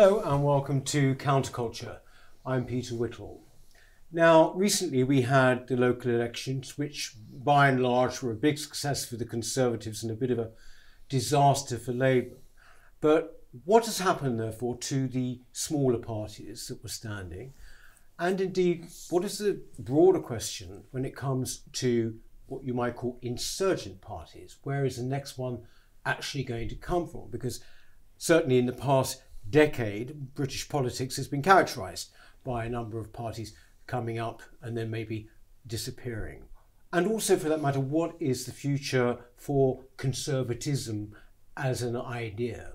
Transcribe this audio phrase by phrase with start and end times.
[0.00, 1.98] Hello and welcome to Counterculture.
[2.46, 3.42] I'm Peter Whittle.
[4.12, 9.04] Now, recently we had the local elections, which by and large were a big success
[9.04, 10.52] for the Conservatives and a bit of a
[11.08, 12.36] disaster for Labour.
[13.00, 17.54] But what has happened, therefore, to the smaller parties that were standing?
[18.20, 22.14] And indeed, what is the broader question when it comes to
[22.46, 24.58] what you might call insurgent parties?
[24.62, 25.62] Where is the next one
[26.06, 27.32] actually going to come from?
[27.32, 27.60] Because
[28.16, 32.10] certainly in the past decade, British politics has been characterised
[32.44, 33.54] by a number of parties
[33.86, 35.28] coming up and then maybe
[35.66, 36.44] disappearing.
[36.92, 41.14] And also, for that matter, what is the future for conservatism
[41.56, 42.72] as an idea?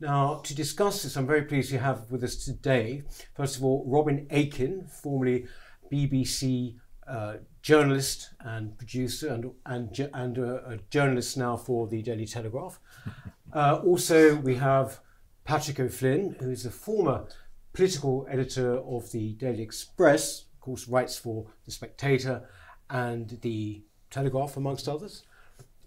[0.00, 3.84] Now, to discuss this, I'm very pleased to have with us today, first of all,
[3.86, 5.46] Robin Aitken, formerly
[5.90, 12.26] BBC uh, journalist and producer, and, and, and a, a, journalist now for the Daily
[12.26, 12.80] Telegraph.
[13.52, 15.00] Uh, also, we have
[15.46, 17.24] Patrick O'Flynn, who is a former
[17.72, 22.48] political editor of the Daily Express, of course, writes for The Spectator
[22.90, 25.22] and The Telegraph, amongst others,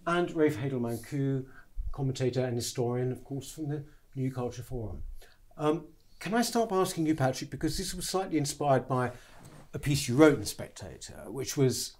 [0.06, 1.44] and Rafe Heydel-Mankoo,
[1.92, 5.02] commentator and historian, of course, from the New Culture Forum.
[5.58, 5.88] Um,
[6.20, 9.12] can I start by asking you, Patrick, because this was slightly inspired by
[9.74, 11.96] a piece you wrote in The Spectator, which was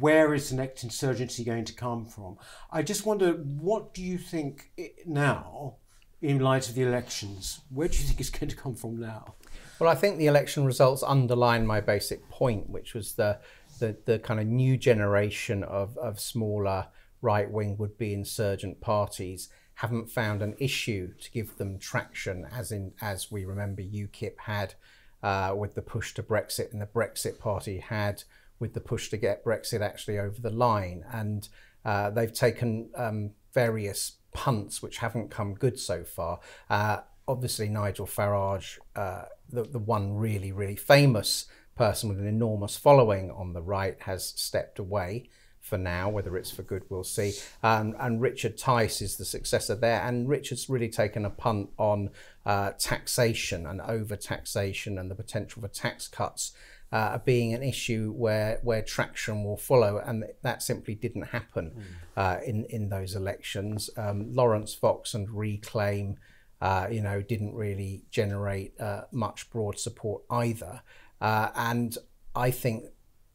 [0.00, 2.38] where is the next insurgency going to come from?
[2.70, 4.70] I just wonder, what do you think
[5.04, 5.76] now
[6.22, 7.60] in light of the elections?
[7.70, 9.34] Where do you think it's going to come from now?
[9.78, 13.38] Well, I think the election results underline my basic point, which was the
[13.78, 16.86] the, the kind of new generation of, of smaller
[17.20, 22.70] right wing would be insurgent parties haven't found an issue to give them traction, as
[22.70, 24.74] in as we remember UKIP had
[25.22, 28.22] uh, with the push to Brexit, and the Brexit Party had
[28.60, 31.48] with the push to get Brexit actually over the line, and
[31.84, 36.40] uh, they've taken um, various punts which haven't come good so far.
[36.68, 36.98] Uh,
[37.28, 43.30] obviously, Nigel Farage, uh, the, the one really, really famous person with an enormous following
[43.30, 45.28] on the right, has stepped away
[45.60, 46.10] for now.
[46.10, 47.32] Whether it's for good, we'll see.
[47.62, 50.02] Um, and Richard Tice is the successor there.
[50.02, 52.10] And Richard's really taken a punt on
[52.44, 56.52] uh, taxation and over taxation and the potential for tax cuts
[56.92, 61.82] uh, being an issue where where traction will follow, and that simply didn't happen mm.
[62.16, 63.88] uh, in in those elections.
[63.96, 66.18] Um, Laurence Fox and Reclaim,
[66.60, 70.82] uh, you know, didn't really generate uh, much broad support either,
[71.20, 71.96] uh, and
[72.34, 72.84] I think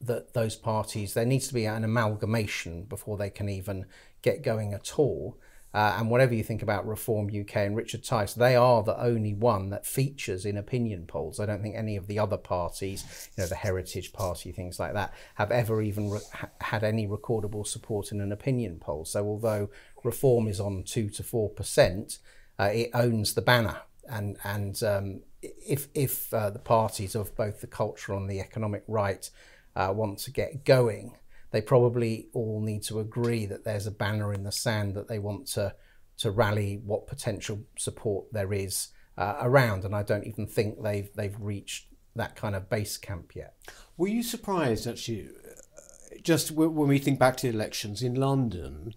[0.00, 3.86] that those parties there needs to be an amalgamation before they can even
[4.22, 5.36] get going at all.
[5.74, 9.34] Uh, and whatever you think about Reform UK and Richard Tice, they are the only
[9.34, 11.38] one that features in opinion polls.
[11.38, 14.94] I don't think any of the other parties, you know, the Heritage Party, things like
[14.94, 16.20] that, have ever even re-
[16.62, 19.04] had any recordable support in an opinion poll.
[19.04, 19.68] So although
[20.02, 22.18] Reform is on two to four percent,
[22.58, 23.82] uh, it owns the banner.
[24.10, 28.84] And and um, if if uh, the parties of both the cultural and the economic
[28.88, 29.30] right
[29.76, 31.16] uh, want to get going,
[31.50, 35.18] they probably all need to agree that there's a banner in the sand that they
[35.18, 35.74] want to
[36.18, 39.84] to rally what potential support there is uh, around.
[39.84, 41.86] And I don't even think they've they've reached
[42.16, 43.54] that kind of base camp yet.
[43.96, 45.28] Were you surprised actually?
[45.28, 48.94] Uh, just when we think back to the elections in London,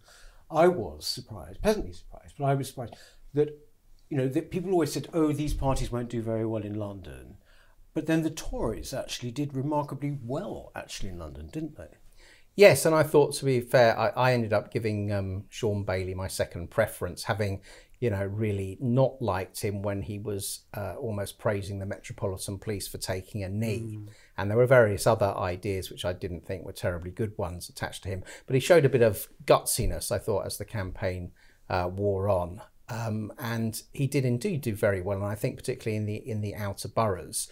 [0.49, 2.95] I was surprised, pleasantly surprised, but I was surprised
[3.33, 3.49] that
[4.09, 7.37] you know that people always said, "Oh, these parties won't do very well in London,"
[7.93, 11.97] but then the Tories actually did remarkably well actually in London, didn't they?
[12.55, 16.13] Yes, and I thought to be fair, I, I ended up giving um, Shaun Bailey
[16.13, 17.61] my second preference, having
[17.99, 22.87] you know really not liked him when he was uh, almost praising the Metropolitan Police
[22.87, 24.09] for taking a knee, mm.
[24.37, 28.03] and there were various other ideas which I didn't think were terribly good ones attached
[28.03, 28.23] to him.
[28.47, 31.31] But he showed a bit of gutsiness, I thought, as the campaign
[31.69, 32.61] uh, wore on.
[32.89, 36.41] Um, and he did indeed do very well, and I think particularly in the in
[36.41, 37.47] the outer boroughs,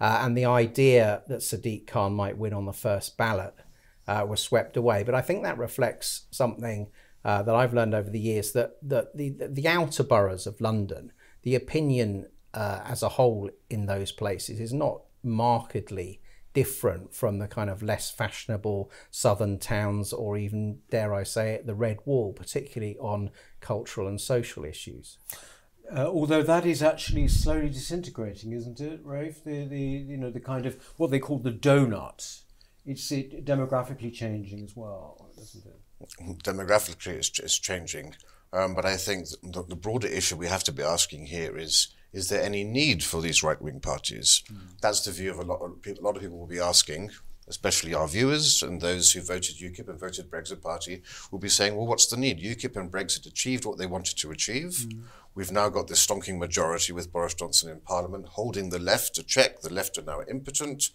[0.00, 3.54] uh, and the idea that Sadiq Khan might win on the first ballot
[4.06, 5.02] uh, swept away.
[5.02, 6.88] But I think that reflects something
[7.24, 11.12] uh, that I've learned over the years that, that the, the outer boroughs of London,
[11.42, 16.20] the opinion uh, as a whole in those places is not markedly
[16.52, 21.66] different from the kind of less fashionable southern towns or even, dare I say it,
[21.66, 23.30] the Red Wall, particularly on
[23.60, 25.18] cultural and social issues.
[25.94, 29.44] Uh, although that is actually slowly disintegrating, isn't it, Rafe?
[29.44, 32.43] The, the you know the kind of what they call the donut
[32.86, 36.38] it's it demographically changing as well, isn't it?
[36.42, 38.14] Demographically, it's, it's changing.
[38.52, 41.88] Um, but I think the, the, broader issue we have to be asking here is
[42.12, 44.44] is there any need for these right wing parties?
[44.52, 44.80] Mm.
[44.80, 46.04] That's the view of a lot of people.
[46.04, 47.10] A lot of people will be asking,
[47.48, 51.02] especially our viewers and those who voted UKIP and voted Brexit Party,
[51.32, 52.38] will be saying, well, what's the need?
[52.38, 54.86] UKIP and Brexit achieved what they wanted to achieve.
[54.88, 55.02] Mm.
[55.34, 59.22] We've now got this stonking majority with Boris Johnson in Parliament holding the left to
[59.22, 59.60] check.
[59.60, 60.90] The left are now impotent.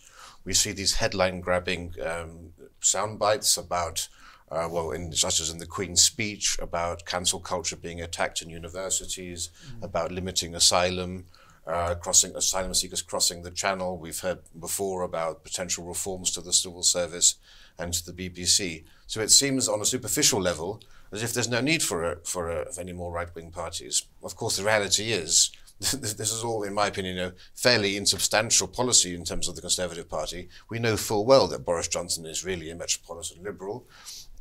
[0.45, 4.07] We see these headline grabbing um, sound bites about
[4.51, 8.49] uh, well, in, such as in the Queen's speech about cancel culture being attacked in
[8.49, 9.83] universities, mm.
[9.83, 11.25] about limiting asylum,
[11.67, 13.97] uh, crossing asylum seekers crossing the channel.
[13.97, 17.35] We've heard before about potential reforms to the civil service
[17.77, 18.85] and to the BBC.
[19.05, 22.49] So it seems on a superficial level as if there's no need for a, for,
[22.49, 24.05] a, any more right-wing parties.
[24.23, 29.15] Of course, the reality is this is all, in my opinion, a fairly insubstantial policy
[29.15, 30.49] in terms of the Conservative Party.
[30.69, 33.87] We know full well that Boris Johnson is really a metropolitan liberal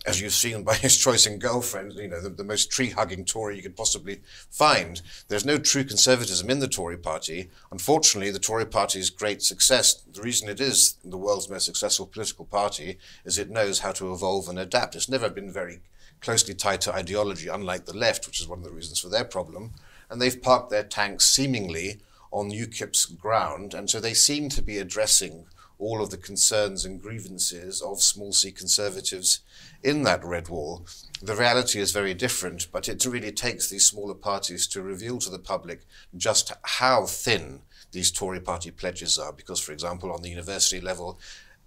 [0.07, 3.57] as you've seen by his choice in girlfriend, you know, the, the most tree-hugging Tory
[3.57, 4.21] you could possibly
[4.51, 5.03] find.
[5.29, 7.51] There's no true conservatism in the Tory party.
[7.71, 12.45] Unfortunately, the Tory party's great success, the reason it is the world's most successful political
[12.45, 14.97] party, is it knows how to evolve and adapt.
[14.97, 15.81] It's never been very
[16.21, 19.25] closely tied to ideology, unlike the left, which is one of the reasons for their
[19.25, 19.73] problem.
[20.11, 22.01] And they've parked their tanks seemingly
[22.31, 25.47] on UKIP's ground, and so they seem to be addressing
[25.79, 29.41] all of the concerns and grievances of small c conservatives
[29.83, 30.85] in that red wall.
[31.23, 35.31] The reality is very different, but it really takes these smaller parties to reveal to
[35.31, 35.87] the public
[36.17, 37.61] just how thin
[37.93, 39.33] these Tory party pledges are.
[39.33, 41.19] Because, for example, on the university level,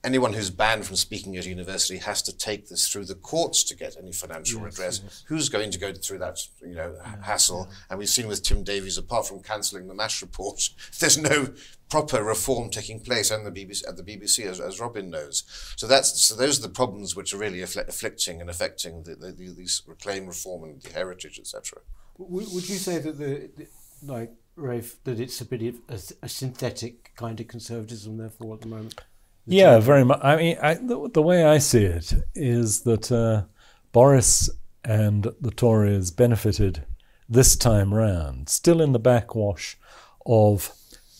[0.04, 3.64] anyone who's banned from speaking at a university has to take this through the courts
[3.66, 5.02] to get any financial yes, redress.
[5.04, 5.24] Yes.
[5.28, 7.68] Who's going to go through that, you know, yeah, hassle?
[7.70, 7.76] Yeah.
[7.92, 10.70] And we've seen with Tim Davies, apart from cancelling the MASH report,
[11.00, 11.54] there's no
[11.90, 15.44] proper reform taking place and the BBC, at the BBC, as, as Robin knows.
[15.76, 19.32] So that's so those are the problems which are really afflicting and affecting the, the,
[19.32, 21.80] the, these reclaim reform and the heritage, etc.
[22.18, 23.68] Would, would you say that the, the
[24.04, 28.62] like Rafe, that it's a bit of a, a synthetic kind of conservatism, therefore, at
[28.62, 29.02] the moment?
[29.46, 30.20] Yeah, very much.
[30.24, 33.44] I mean, I, the, the, way I see it is that uh,
[33.92, 34.50] Boris
[34.84, 36.86] and the Tories benefited
[37.28, 39.78] this time round, still in the backwash
[40.26, 40.74] of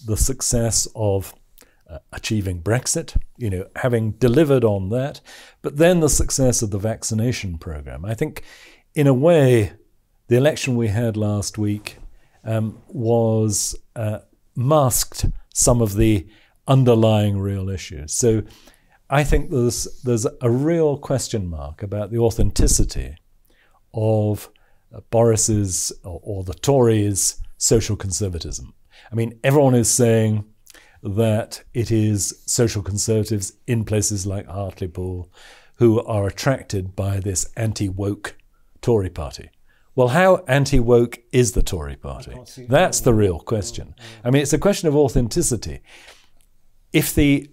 [0.06, 1.34] the success of
[1.90, 5.22] uh, achieving Brexit, you know, having delivered on that,
[5.62, 8.06] but then the success of the vaccination program.
[8.06, 8.44] I think,
[8.94, 9.74] in a way,
[10.28, 11.98] the election we had last week
[12.44, 14.20] um, was uh,
[14.56, 16.28] masked some of the
[16.68, 18.14] underlying real issues.
[18.14, 18.44] So
[19.10, 23.18] I think there's there's a real question mark about the authenticity
[23.94, 24.50] of
[24.96, 28.74] uh, Boris's or, or the Tories' social conservatism.
[29.12, 30.46] I mean, everyone is saying
[31.04, 35.30] that it is social conservatives in places like Hartlepool
[35.76, 38.38] who are attracted by this anti woke
[38.82, 39.50] Tory party.
[39.96, 42.32] Well, how anti woke is the Tory party?
[42.70, 43.94] That's the real question.
[44.24, 45.82] I mean, it's a question of authenticity
[46.94, 47.50] if the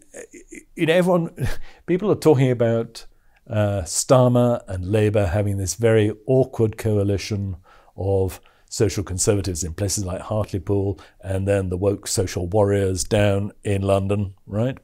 [0.75, 1.49] you know everyone
[1.87, 3.07] people are talking about
[3.49, 7.57] uh, Starmer and Labour having this very awkward coalition
[7.97, 13.81] of social conservatives in places like Hartlepool and then the woke social warriors down in
[13.83, 14.77] London, right?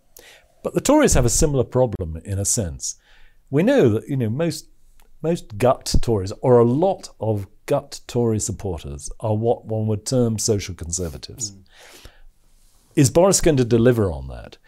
[0.63, 2.97] But the Tories have a similar problem in a sense.
[3.51, 4.69] We know that you know most
[5.23, 10.39] most gut Tories or a lot of gut Tory supporters are what one would term
[10.39, 11.51] social conservatives.
[11.51, 11.65] Mm.
[12.95, 14.59] Is Boris going to deliver on that?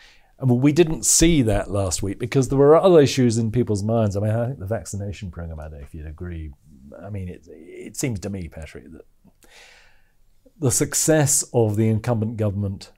[0.44, 4.16] Mean, we didn't see that last week because there were other issues in people's minds.
[4.16, 6.52] I mean, I think the vaccination program, I don't know if you'd agree.
[7.02, 9.06] I mean, it, it seems to me, Patrick, that
[10.58, 12.92] the success of the incumbent government,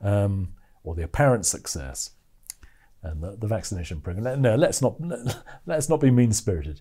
[0.00, 2.10] um, or the apparent success,
[3.02, 4.40] and the, the vaccination program.
[4.40, 4.96] No, let's not
[5.66, 6.80] let's not be mean spirited.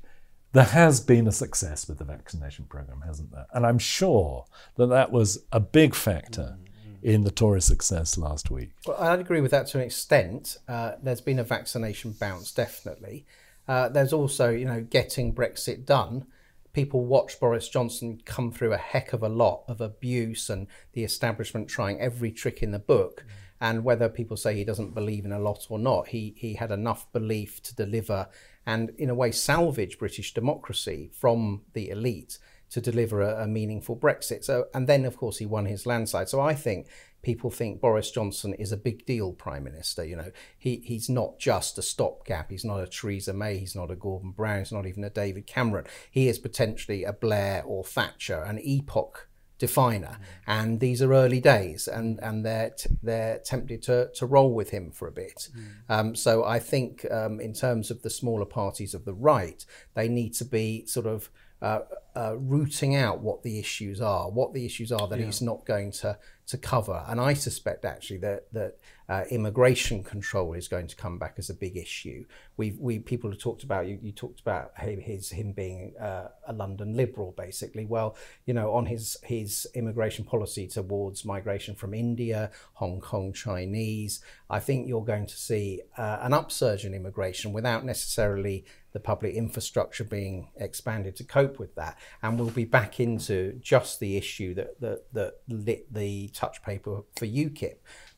[0.53, 3.47] There has been a success with the vaccination program, hasn't there?
[3.53, 6.57] And I'm sure that that was a big factor.
[7.03, 8.71] In the Tory success last week.
[8.87, 10.57] Well, I'd agree with that to an extent.
[10.69, 13.25] Uh, there's been a vaccination bounce, definitely.
[13.67, 16.25] Uh, there's also, you know, getting Brexit done.
[16.71, 21.03] People watch Boris Johnson come through a heck of a lot of abuse and the
[21.03, 23.25] establishment trying every trick in the book.
[23.25, 23.31] Mm.
[23.59, 26.71] And whether people say he doesn't believe in a lot or not, he, he had
[26.71, 28.29] enough belief to deliver
[28.65, 32.39] and, in a way, salvage British democracy from the elite
[32.73, 34.43] to deliver a, a, meaningful Brexit.
[34.43, 36.27] So, and then of course he won his landslide.
[36.27, 36.87] So I think
[37.21, 40.03] people think Boris Johnson is a big deal prime minister.
[40.03, 42.49] You know, he he's not just a stopgap.
[42.49, 43.57] He's not a Theresa May.
[43.57, 44.59] He's not a Gordon Brown.
[44.59, 45.85] He's not even a David Cameron.
[46.09, 50.17] He is potentially a Blair or Thatcher, an epoch definer.
[50.19, 50.25] Mm.
[50.47, 54.71] And these are early days, and and they're t- they're tempted to to roll with
[54.71, 55.49] him for a bit.
[55.55, 55.65] Mm.
[55.89, 59.63] Um, so I think um, in terms of the smaller parties of the right,
[59.93, 61.29] they need to be sort of
[61.61, 61.81] uh,
[62.15, 65.25] uh, rooting out what the issues are, what the issues are that yeah.
[65.25, 67.05] he's not going to to cover.
[67.07, 68.77] And I suspect actually that that
[69.09, 72.25] uh, immigration control is going to come back as a big issue.
[72.57, 73.97] We we people have talked about you.
[74.01, 77.85] You talked about his him being uh, a London liberal, basically.
[77.85, 78.15] Well,
[78.45, 84.59] you know, on his his immigration policy towards migration from India, Hong Kong, Chinese, I
[84.59, 90.03] think you're going to see uh, an upsurge in immigration without necessarily the public infrastructure
[90.03, 91.97] being expanded to cope with that.
[92.21, 97.01] And we'll be back into just the issue that that, that lit the touch paper
[97.15, 97.77] for UKIP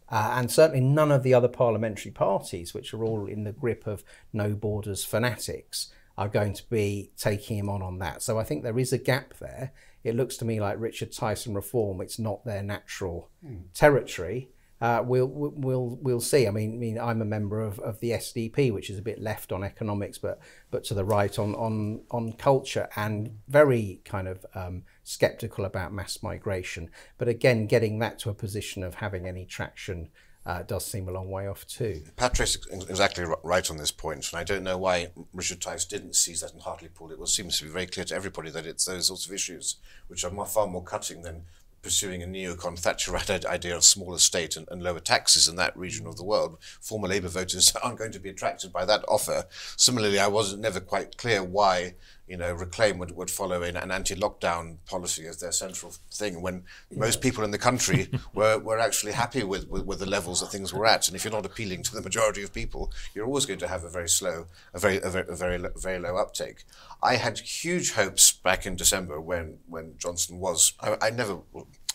[0.10, 3.88] uh, and certainly none of the other parliamentary parties, which are all in the grip
[3.88, 8.22] of no borders fanatics, are going to be taking him on on that.
[8.22, 9.74] So I think there is a gap there.
[10.04, 13.64] It looks to me like Richard Tice's reform, it's not their natural mm.
[13.74, 14.52] territory
[14.82, 16.48] uh, we'll we'll we'll see.
[16.48, 19.22] I mean, I mean, I'm a member of, of the SDP, which is a bit
[19.22, 20.40] left on economics, but
[20.70, 25.94] but to the right on on on culture, and very kind of um, skeptical about
[25.94, 26.90] mass migration.
[27.18, 30.10] But again, getting that to a position of having any traction.
[30.48, 32.04] Uh, does seem a long way off too.
[32.18, 32.56] Patrick's
[32.88, 36.54] exactly right on this point, and I don't know why Richard Tice didn't seize that
[36.54, 37.12] in Hartlepool.
[37.12, 39.78] It was, seems to be very clear to everybody that it's those sorts of issues
[40.08, 41.46] which are far more cutting than
[41.86, 46.08] pursuing a neocon Thatcherite idea of smaller state and, and, lower taxes in that region
[46.08, 46.58] of the world.
[46.82, 49.46] Former Labour voters aren't going to be attracted by that offer.
[49.78, 51.94] Similarly, I wasn't never quite clear why
[52.28, 56.64] you know, Reclaim would, would follow in an anti-lockdown policy as their central thing when
[56.90, 57.00] yeah.
[57.00, 60.48] most people in the country were, were actually happy with, with, with, the levels that
[60.48, 61.08] things were at.
[61.08, 63.84] And if you're not appealing to the majority of people, you're always going to have
[63.84, 66.64] a very slow, a very, a very, a very, very low uptake.
[67.04, 71.40] I had huge hopes back in December when, when Johnson was, I, I never,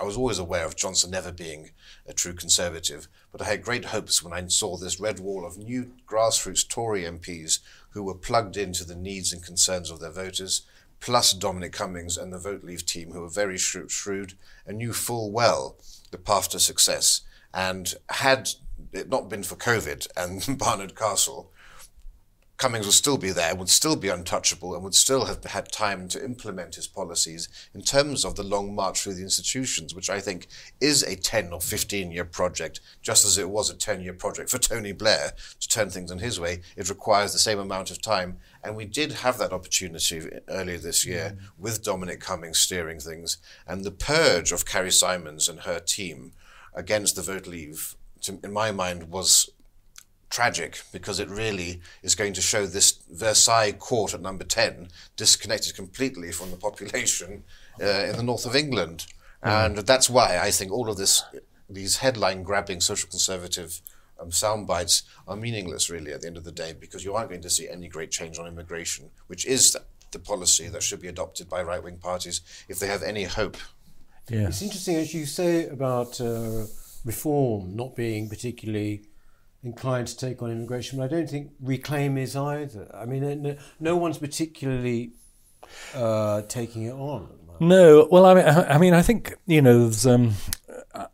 [0.01, 1.73] I was always aware of Johnson never being
[2.07, 5.59] a true conservative, but I had great hopes when I saw this red wall of
[5.59, 7.59] new grassroots Tory MPs
[7.91, 10.63] who were plugged into the needs and concerns of their voters,
[11.01, 14.33] plus Dominic Cummings and the Vote Leave team, who were very shrewd
[14.67, 15.77] and knew full well
[16.13, 17.21] the path to success.
[17.53, 18.49] And had
[18.93, 21.53] it not been for COVID and Barnard Castle,
[22.61, 26.09] Cummings would still be there, would still be untouchable, and would still have had time
[26.09, 30.21] to implement his policies in terms of the long march through the institutions, which I
[30.21, 30.47] think
[30.79, 34.51] is a 10 or 15 year project, just as it was a 10 year project
[34.51, 36.61] for Tony Blair to turn things in his way.
[36.77, 38.37] It requires the same amount of time.
[38.63, 41.49] And we did have that opportunity earlier this year mm.
[41.57, 43.39] with Dominic Cummings steering things.
[43.67, 46.33] And the purge of Carrie Symonds and her team
[46.75, 49.49] against the vote leave, to, in my mind, was
[50.31, 55.75] tragic because it really is going to show this Versailles court at number 10 disconnected
[55.75, 57.45] completely from the population
[57.83, 59.07] uh, in the north of England.
[59.45, 59.67] Mm.
[59.67, 61.25] And that's why I think all of this,
[61.69, 63.81] these headline grabbing social conservative
[64.21, 67.31] um, sound bites are meaningless really at the end of the day because you aren't
[67.31, 69.77] going to see any great change on immigration, which is
[70.13, 73.57] the policy that should be adopted by right wing parties if they have any hope.
[74.29, 74.49] Yeah.
[74.49, 76.67] It's interesting, as you say about uh,
[77.05, 79.03] reform not being particularly
[79.63, 82.91] inclined to take on immigration, but I don't think Reclaim is either.
[82.95, 85.13] I mean, no, no one's particularly
[85.95, 87.29] uh, taking it on.
[87.61, 90.33] No, well, I mean, I, mean, I think you know, um,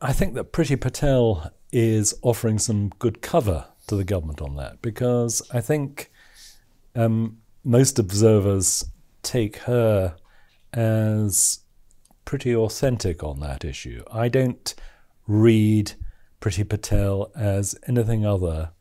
[0.00, 4.80] I think that Priti Patel is offering some good cover to the government on that
[4.80, 6.12] because I think
[6.94, 8.84] um, most observers
[9.22, 10.16] take her
[10.72, 11.60] as
[12.24, 14.02] pretty authentic on that issue.
[14.12, 14.72] I don't
[15.26, 15.92] read
[16.40, 18.72] Priti Patel as anything other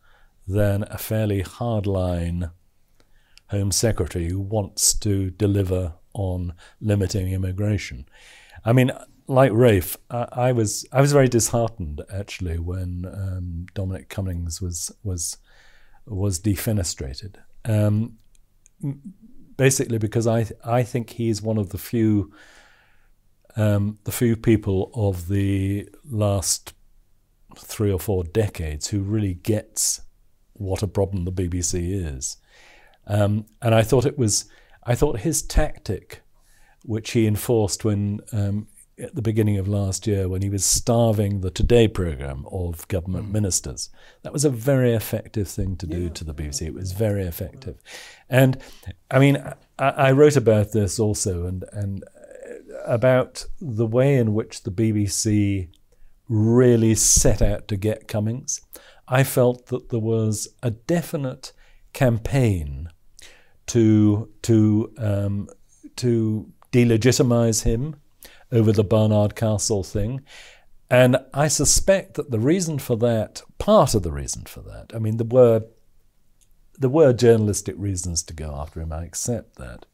[0.47, 2.51] than a fairly hardline
[3.49, 8.07] Home Secretary who wants to deliver on limiting immigration.
[8.63, 8.91] I mean,
[9.27, 14.91] like Rafe, I, I was I was very disheartened actually when um, Dominic Cummings was
[15.03, 15.37] was
[16.05, 17.35] was defenestrated.
[17.65, 18.17] Um,
[19.57, 22.31] basically, because I I think he's one of the few
[23.55, 26.73] um, the few people of the last
[27.57, 30.01] three or four decades who really gets
[30.53, 32.37] what a problem the BBC is.
[33.07, 34.45] Um, and I thought it was,
[34.83, 36.21] I thought his tactic,
[36.83, 41.41] which he enforced when um, at the beginning of last year, when he was starving
[41.41, 43.31] the Today programme of government mm.
[43.33, 43.89] ministers,
[44.23, 46.09] that was a very effective thing to do yeah.
[46.09, 46.67] to the BBC.
[46.67, 47.77] It was very effective,
[48.29, 48.57] and
[49.11, 49.37] I mean,
[49.77, 54.71] I, I wrote about this also, and and uh, about the way in which the
[54.71, 55.69] BBC
[56.27, 58.61] really set out to get Cummings.
[59.07, 61.53] I felt that there was a definite
[61.93, 62.89] campaign
[63.67, 65.49] to to um,
[65.97, 67.95] to delegitimize him
[68.51, 70.21] over the Barnard Castle thing.
[70.89, 74.99] And I suspect that the reason for that, part of the reason for that, I
[74.99, 75.65] mean, there were
[76.77, 78.91] there were journalistic reasons to go after him.
[78.91, 79.85] I accept that.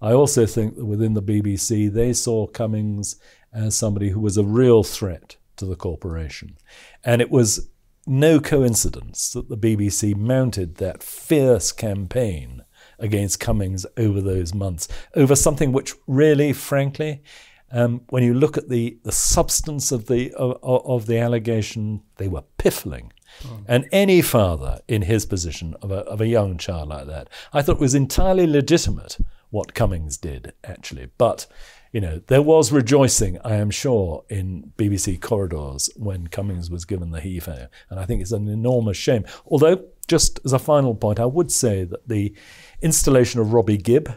[0.00, 3.16] I also think that within the BBC, they saw Cummings
[3.52, 6.56] as somebody who was a real threat to the corporation.
[7.04, 7.70] And it was
[8.04, 12.64] no coincidence that the BBC mounted that fierce campaign
[12.98, 17.22] against Cummings over those months, over something which really, frankly,
[17.70, 22.28] um, when you look at the, the substance of the of, of the allegation, they
[22.28, 23.12] were piffling.
[23.42, 23.64] Mm.
[23.68, 27.62] And any father in his position of a, of a young child like that, I
[27.62, 29.16] thought was entirely legitimate
[29.50, 31.10] what Cummings did, actually.
[31.18, 31.46] But,
[31.92, 37.10] you know, there was rejoicing, I am sure, in BBC corridors when Cummings was given
[37.10, 37.66] the heave ho.
[37.90, 39.24] And I think it's an enormous shame.
[39.46, 42.34] Although, just as a final point, I would say that the
[42.80, 44.10] installation of Robbie Gibb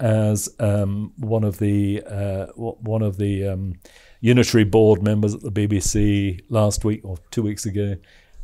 [0.00, 3.74] as um, one of the uh, one of the um,
[4.20, 7.96] unitary board members at the BBC last week or two weeks ago.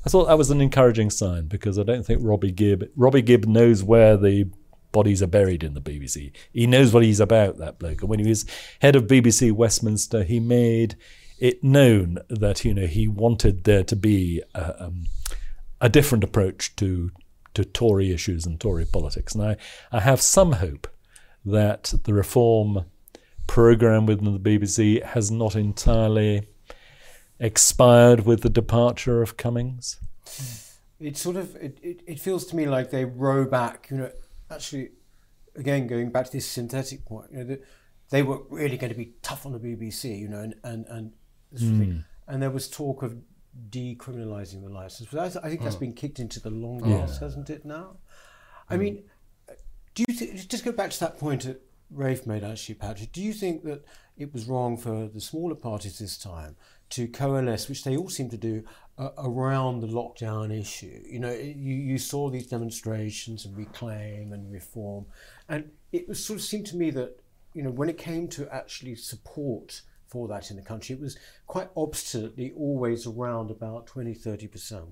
[0.07, 3.45] I thought that was an encouraging sign because I don't think Robbie Gibb Robbie Gibb
[3.45, 4.51] knows where the
[4.93, 6.33] bodies are buried in the BBC.
[6.53, 8.01] He knows what he's about, that bloke.
[8.01, 8.45] And when he was
[8.81, 10.97] head of BBC Westminster, he made
[11.39, 15.07] it known that you know he wanted there to be a, um,
[15.81, 17.11] a different approach to
[17.55, 19.35] to Tory issues and Tory politics.
[19.35, 19.57] And I,
[19.91, 20.87] I have some hope
[21.45, 22.85] that the reform
[23.47, 26.47] program within the BBC has not entirely
[27.41, 29.99] expired with the departure of Cummings?
[31.01, 33.89] It sort of it, it, it feels to me like they row back.
[33.91, 34.11] You know,
[34.51, 34.91] actually,
[35.57, 37.61] again going back to this synthetic point, you know, the,
[38.11, 40.19] they were really going to be tough on the BBC.
[40.19, 41.13] You know, and and and,
[41.57, 42.05] mm.
[42.29, 43.17] and there was talk of
[43.71, 45.81] decriminalising the license, but I, I think that's oh.
[45.81, 47.27] been kicked into the long grass, yeah.
[47.27, 47.65] hasn't it?
[47.65, 47.97] Now,
[48.69, 48.81] I mm.
[48.81, 49.03] mean,
[49.95, 53.13] do you th- just go back to that point that Rafe made actually, Patrick?
[53.13, 53.85] Do you think that
[54.17, 56.57] it was wrong for the smaller parties this time
[56.91, 58.65] to coalesce, which they all seem to do,
[58.99, 61.03] uh, around the lockdown issue?
[61.07, 65.07] You know, you, you saw these demonstrations and reclaim and reform,
[65.49, 67.19] and it was sort of seemed to me that
[67.55, 71.17] you know when it came to actually support for that in the country, it was
[71.47, 74.85] quite obstinately always around about 20, 30 percent.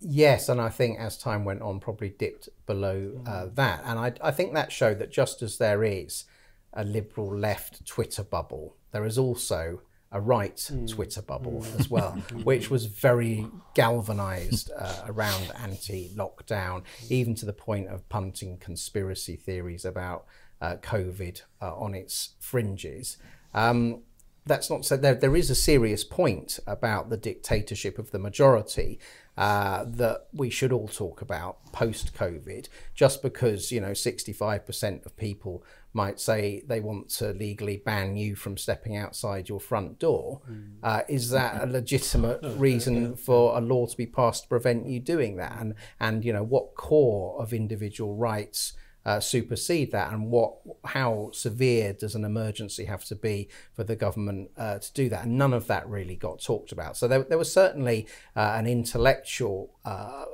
[0.00, 3.54] Yes, and I think as time went on, probably dipped below uh, mm.
[3.54, 3.82] that.
[3.84, 6.24] And I, I think that showed that just as there is
[6.72, 9.82] a liberal left Twitter bubble, there is also
[10.12, 10.88] a right mm.
[10.88, 11.80] Twitter bubble mm.
[11.80, 12.12] as well,
[12.44, 19.36] which was very galvanized uh, around anti lockdown, even to the point of punting conspiracy
[19.36, 20.24] theories about
[20.62, 23.18] uh, COVID uh, on its fringes.
[23.54, 24.02] Um,
[24.46, 28.98] that's not so there, there is a serious point about the dictatorship of the majority
[29.36, 35.16] uh, that we should all talk about post COVID, just because, you know, 65% of
[35.16, 40.40] people might say they want to legally ban you from stepping outside your front door.
[40.48, 40.74] Mm.
[40.82, 45.00] Uh, is that a legitimate reason for a law to be passed to prevent you
[45.00, 45.58] doing that?
[45.58, 48.74] And, and you know, what core of individual rights?
[49.04, 53.96] Uh, supersede that, and what how severe does an emergency have to be for the
[53.96, 55.24] government uh, to do that?
[55.24, 56.96] And none of that really got talked about.
[56.96, 60.26] So there, there was certainly uh, an intellectual uh,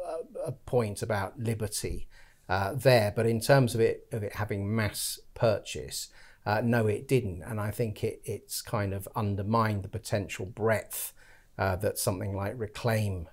[0.64, 2.09] point about liberty
[2.48, 6.09] uh, there, but in terms of it of it having mass purchase.
[6.44, 11.12] Uh, no, it didn't, and I think it, it's kind of undermined the potential breadth
[11.57, 13.29] that something like Reclaim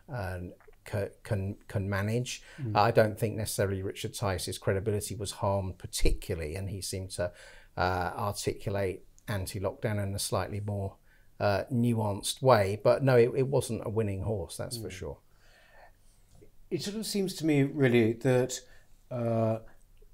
[0.85, 2.41] can can manage.
[2.61, 2.75] Mm.
[2.75, 7.31] I don't think necessarily Richard Tice's credibility was harmed particularly, and he seemed to
[7.77, 10.95] uh, articulate anti-lockdown in a slightly more
[11.39, 12.79] uh, nuanced way.
[12.83, 14.83] But no, it, it, wasn't a winning horse, that's mm.
[14.83, 15.17] for sure.
[16.69, 18.59] It sort of seems to me really that
[19.11, 19.59] uh,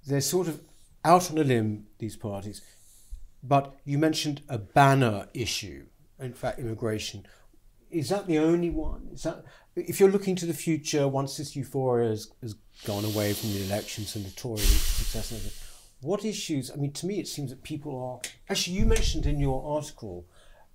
[0.06, 0.62] they're sort of
[1.04, 2.62] out on a limb these parties.
[3.42, 5.86] But you mentioned a banner issue.
[6.20, 7.26] In fact, immigration
[7.90, 9.10] is that the only one?
[9.12, 9.44] Is that
[9.88, 13.64] if you're looking to the future, once this euphoria has, has gone away from the
[13.66, 15.42] elections and the Tory success and
[16.02, 16.72] what issues?
[16.72, 18.78] I mean, to me, it seems that people are actually.
[18.78, 20.26] You mentioned in your article,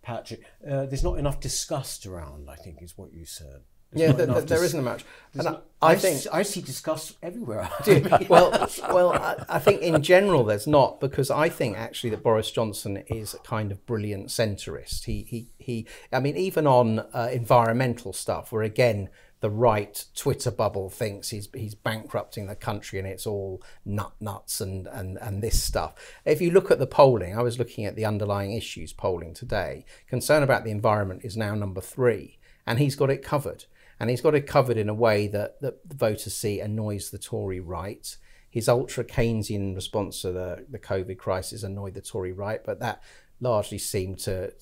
[0.03, 2.51] Patrick, uh, there's not enough discussed around.
[2.51, 3.63] I think is what you said.
[3.95, 5.05] Yeah, there, there isn't much.
[5.35, 7.69] And I, I, think I see disgust everywhere.
[8.29, 12.51] well, well, I, I, think in general there's not because I think actually that Boris
[12.51, 15.05] Johnson is a kind of brilliant centrist.
[15.05, 15.87] He he he.
[16.13, 19.11] I mean, even on uh, environmental stuff, where again
[19.45, 24.61] the right Twitter bubble thinks he's he's bankrupting the country and it's all nut nuts
[24.61, 25.95] and and and this stuff.
[26.25, 29.85] If you look at the polling, I was looking at the underlying issues polling today.
[30.09, 33.67] Concern about the environment is now number three, and he's got it covered
[34.01, 37.19] and he's got it covered in a way that, that the voters see annoys the
[37.19, 38.17] Tory right.
[38.51, 43.03] His ultra Keynesian response to the, the COVID crisis annoyed the Tory right, but that
[43.41, 44.53] largely seemed to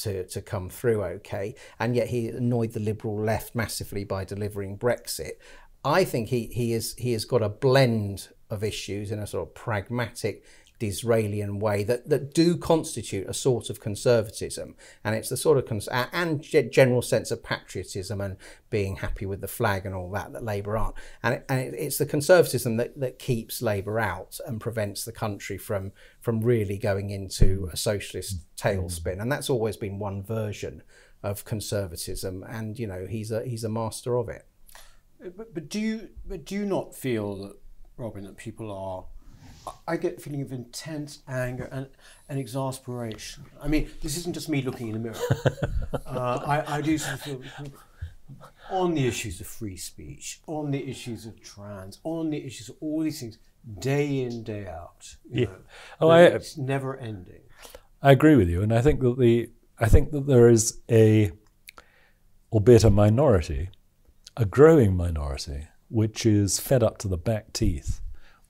[0.00, 1.54] to, to come through okay.
[1.78, 5.32] And yet he annoyed the liberal left massively by delivering Brexit.
[5.84, 9.48] I think he, he is he has got a blend of issues in a sort
[9.48, 10.44] of pragmatic
[10.82, 14.74] Disraelian way that, that do constitute a sort of conservatism.
[15.04, 16.42] And it's the sort of, cons- and
[16.72, 18.36] general sense of patriotism and
[18.68, 20.96] being happy with the flag and all that that Labour aren't.
[21.22, 25.12] And, it, and it, it's the conservatism that, that keeps Labour out and prevents the
[25.12, 29.20] country from, from really going into a socialist tailspin.
[29.20, 30.82] And that's always been one version
[31.22, 32.42] of conservatism.
[32.42, 34.46] And, you know, he's a, he's a master of it.
[35.36, 37.56] But, but do you but do you not feel that
[37.96, 39.04] Robin that people are
[39.86, 41.86] I get a feeling of intense anger and,
[42.28, 43.44] and exasperation.
[43.62, 45.16] I mean, this isn't just me looking in the mirror.
[46.06, 47.40] uh, I, I do sort of feel
[48.70, 52.76] on the issues of free speech, on the issues of trans, on the issues of
[52.80, 53.38] all these things,
[53.78, 55.16] day in, day out.
[55.30, 55.46] yeah.
[55.46, 55.56] Know,
[56.00, 57.42] oh, I, it's never ending.
[58.00, 61.32] I agree with you, and I think that the I think that there is a,
[62.52, 63.70] albeit a minority,
[64.36, 68.01] a growing minority, which is fed up to the back teeth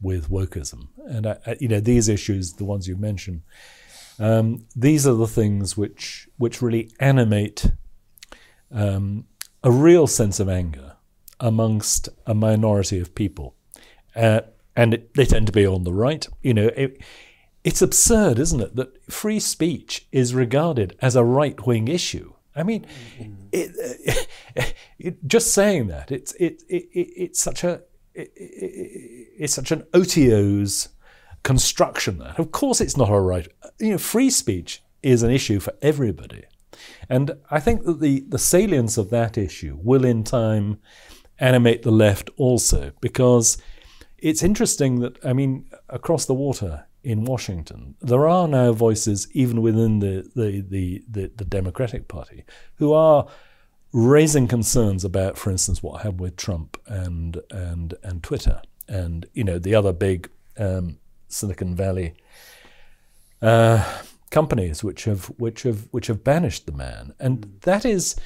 [0.02, 0.88] with wokeism.
[1.06, 3.42] And, I, I, you know, these issues, the ones you mentioned,
[4.18, 7.72] um, these are the things which, which really animate
[8.70, 9.26] um,
[9.62, 10.96] a real sense of anger
[11.40, 13.54] amongst a minority of people.
[14.14, 14.42] Uh,
[14.76, 16.26] and it, they tend to be on the right.
[16.42, 17.00] You know, it,
[17.64, 22.32] it's absurd, isn't it, that free speech is regarded as a right wing issue.
[22.54, 22.86] I mean,
[23.18, 23.32] mm-hmm.
[23.52, 24.28] it,
[24.98, 27.82] it, just saying that it's it, it, it's such a
[28.14, 30.88] it's such an OTO's
[31.42, 33.48] construction that, of course, it's not all right.
[33.80, 36.44] You know, free speech is an issue for everybody.
[37.08, 40.78] And I think that the, the salience of that issue will in time
[41.38, 43.58] animate the left also, because
[44.18, 49.60] it's interesting that, I mean, across the water in Washington, there are now voices, even
[49.60, 52.44] within the, the, the, the, the Democratic Party,
[52.76, 53.26] who are
[53.92, 59.44] raising concerns about, for instance, what happened with Trump and and and Twitter, and you
[59.44, 62.14] know the other big um, Silicon Valley
[63.42, 68.16] uh, companies which have which have which have banished the man, and that is,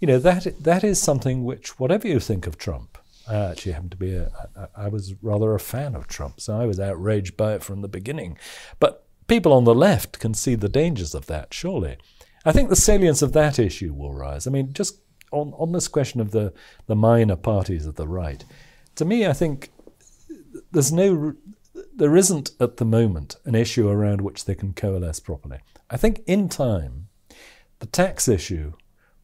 [0.00, 3.90] you know, that that is something which, whatever you think of Trump, I actually happen
[3.90, 4.30] to be a,
[4.76, 7.88] I was rather a fan of Trump, so I was outraged by it from the
[7.88, 8.38] beginning,
[8.80, 11.96] but people on the left can see the dangers of that, surely.
[12.44, 14.48] I think the salience of that issue will rise.
[14.48, 14.98] I mean, just
[15.32, 16.52] on, on this question of the,
[16.86, 18.44] the minor parties of the right,
[18.96, 19.72] to me, I think
[20.70, 21.34] there's no,
[21.94, 25.58] there isn't at the moment an issue around which they can coalesce properly.
[25.90, 27.08] I think in time,
[27.78, 28.74] the tax issue,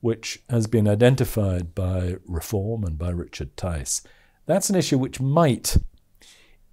[0.00, 4.02] which has been identified by Reform and by Richard Tice,
[4.46, 5.76] that's an issue which might,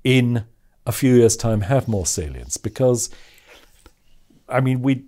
[0.04, 0.46] in
[0.86, 3.10] a few years' time, have more salience because,
[4.48, 5.06] I mean, we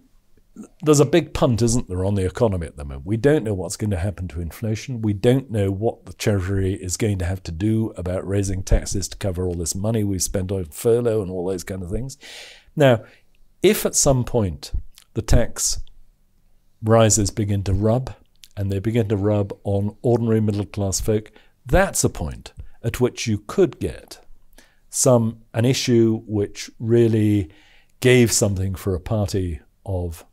[0.82, 3.06] there's a big punt, isn't there, on the economy at the moment?
[3.06, 5.02] We don't know what's going to happen to inflation.
[5.02, 9.08] We don't know what the Treasury is going to have to do about raising taxes
[9.10, 12.18] to cover all this money we've spent on furlough and all those kind of things.
[12.76, 13.04] Now,
[13.64, 14.72] if at some point
[15.14, 15.82] the tax
[16.84, 18.14] rises begin to rub,
[18.56, 21.32] and they begin to rub on ordinary middle class folk,
[21.66, 24.20] that's a point at which you could get
[24.90, 27.50] some an issue which really
[28.00, 30.26] gave something for a party of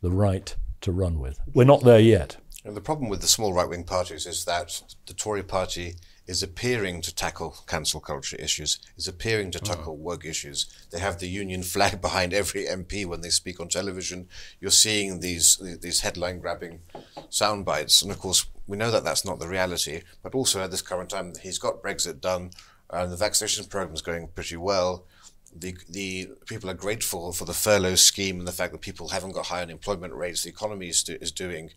[0.00, 1.40] the right to run with.
[1.52, 2.36] We're not there yet.
[2.64, 5.94] And the problem with the small right wing parties is that the Tory party
[6.26, 10.00] is appearing to tackle cancel culture issues, is appearing to tackle mm.
[10.00, 10.02] oh.
[10.02, 10.66] woke issues.
[10.90, 14.28] They have the union flag behind every MP when they speak on television.
[14.60, 16.82] You're seeing these these headline grabbing
[17.30, 20.02] sound bites, and of course we know that that's not the reality.
[20.22, 22.50] But also at this current time, he's got Brexit done,
[22.90, 25.06] and the vaccination program is going pretty well
[25.54, 29.32] the the people are grateful for the furlough scheme and the fact that people haven't
[29.32, 30.44] got high unemployment rates.
[30.44, 31.70] The economy is, do, is doing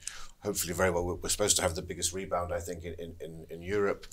[0.43, 1.05] hopefully very well.
[1.05, 4.05] We're, we're, supposed to have the biggest rebound, I think, in, in, in Europe.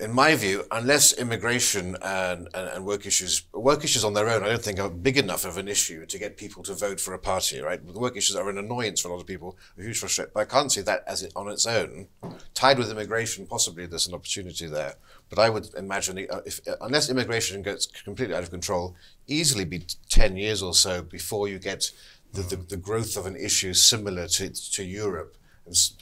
[0.00, 4.42] In my view, unless immigration and, and, and, work issues, work issues on their own,
[4.42, 7.12] I don't think are big enough of an issue to get people to vote for
[7.12, 7.86] a party, right?
[7.86, 10.30] The work issues are an annoyance for a lot of people, a huge frustration.
[10.32, 12.08] But I can't see that as it on its own.
[12.54, 14.94] Tied with immigration, possibly there's an opportunity there.
[15.28, 20.34] But I would imagine, if, unless immigration gets completely out of control, easily be 10
[20.38, 21.90] years or so before you get
[22.32, 25.36] the, the, the growth of an issue similar to, to Europe,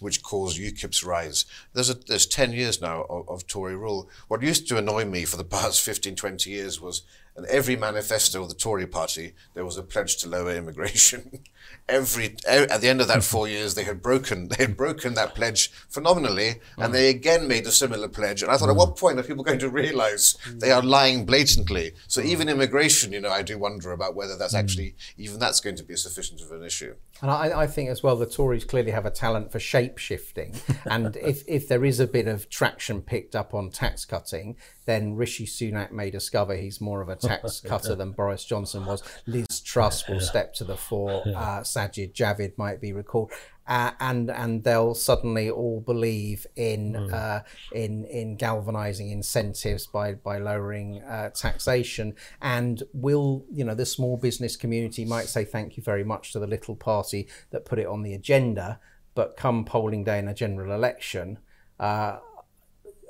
[0.00, 1.44] which caused UKIP's rise.
[1.72, 4.08] There's, a, there's 10 years now of, of Tory rule.
[4.28, 7.02] What used to annoy me for the past 15, 20 years was
[7.36, 11.44] in every manifesto of the Tory party, there was a pledge to lower immigration.
[11.88, 15.34] every at the end of that four years, they had broken they had broken that
[15.34, 18.42] pledge phenomenally, and they again made a similar pledge.
[18.42, 21.92] And I thought, at what point are people going to realise they are lying blatantly?
[22.06, 25.76] So even immigration, you know, I do wonder about whether that's actually even that's going
[25.76, 26.94] to be a sufficient of an issue.
[27.20, 30.54] And I, I think as well, the Tories clearly have a talent for shape shifting.
[30.86, 35.16] and if, if there is a bit of traction picked up on tax cutting, then
[35.16, 39.02] Rishi Sunak may discover he's more of a tax cutter than Boris Johnson was.
[39.26, 41.22] Liz Truss will step to the fore.
[41.26, 43.32] Uh, Sajid Javid might be recalled.
[43.66, 50.38] Uh, and and they'll suddenly all believe in uh, in in galvanizing incentives by by
[50.38, 55.82] lowering uh, taxation and will you know the small business community might say thank you
[55.82, 58.80] very much to the little party that put it on the agenda
[59.14, 61.38] but come polling day in a general election
[61.78, 62.16] uh,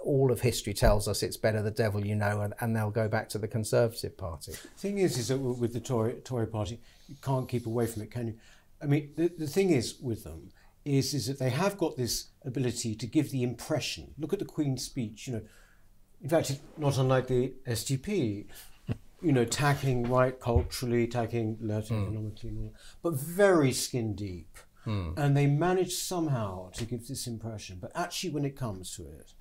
[0.05, 3.09] all of history tells us it's better the devil you know, and, and they'll go
[3.09, 4.53] back to the Conservative Party.
[4.53, 8.03] The thing is, is that with the Tory, Tory party, you can't keep away from
[8.03, 8.35] it, can you?
[8.83, 10.51] I mean, the, the thing is with them
[10.85, 14.15] is, is that they have got this ability to give the impression.
[14.19, 15.43] Look at the Queen's speech, you know.
[16.21, 18.47] In fact, it's not unlike the SDP,
[19.23, 22.03] you know, tackling right culturally, tackling left hmm.
[22.03, 24.57] economically, and all, but very skin deep.
[24.85, 25.11] Hmm.
[25.17, 27.79] And they manage somehow to give this impression.
[27.81, 29.33] But actually, when it comes to it,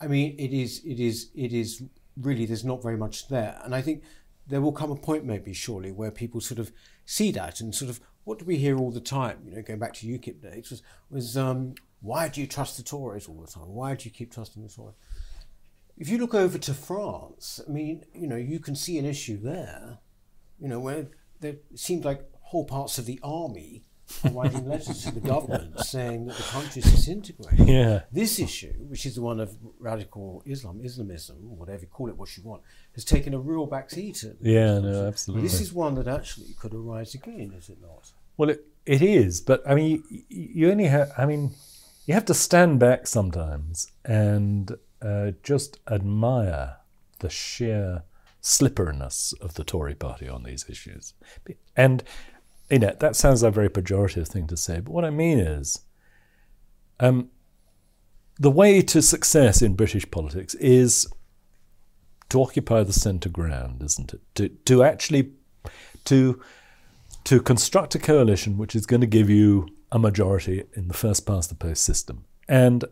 [0.00, 1.82] I mean, it is, it is, it is
[2.16, 2.46] really.
[2.46, 4.02] There's not very much there, and I think
[4.46, 6.72] there will come a point, maybe surely, where people sort of
[7.04, 9.38] see that and sort of what do we hear all the time?
[9.46, 12.82] You know, going back to UKIP days was was um, why do you trust the
[12.82, 13.68] Tories all the time?
[13.80, 14.96] Why do you keep trusting the Tories?
[15.96, 19.40] If you look over to France, I mean, you know, you can see an issue
[19.40, 19.98] there.
[20.60, 21.08] You know, where
[21.40, 23.84] there seemed like whole parts of the army
[24.24, 27.68] are writing letters to the government saying that the country is disintegrating.
[27.68, 28.02] Yeah.
[28.12, 32.36] This issue, which is the one of radical Islam, Islamism, whatever you call it, what
[32.36, 32.62] you want,
[32.94, 34.24] has taken a real backseat.
[34.28, 35.46] at- Yeah, no, absolutely.
[35.48, 38.12] This is one that actually could arise again, is it not?
[38.38, 41.50] Well, it, it is, but I mean, you, you only have, I mean,
[42.06, 46.76] you have to stand back sometimes and uh, just admire
[47.18, 48.04] the sheer
[48.40, 51.12] slipperiness of the Tory party on these issues.
[51.76, 52.02] And,
[52.70, 55.38] you know, that sounds like a very pejorative thing to say, but what I mean
[55.38, 55.80] is,
[57.00, 57.28] um,
[58.38, 61.08] the way to success in British politics is
[62.28, 64.20] to occupy the centre ground, isn't it?
[64.36, 65.32] To, to actually,
[66.04, 66.40] to
[67.28, 71.26] to construct a coalition which is going to give you a majority in the first
[71.26, 72.24] past the post system.
[72.48, 72.86] And